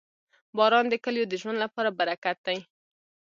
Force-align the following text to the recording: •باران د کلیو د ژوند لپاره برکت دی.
•باران 0.57 0.85
د 0.89 0.93
کلیو 1.03 1.29
د 1.29 1.33
ژوند 1.41 1.57
لپاره 1.63 1.89
برکت 1.99 2.37
دی. 2.47 2.57